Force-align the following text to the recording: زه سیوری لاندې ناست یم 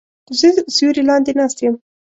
زه 0.39 0.47
سیوری 0.75 1.03
لاندې 1.09 1.31
ناست 1.39 1.57
یم 1.63 1.75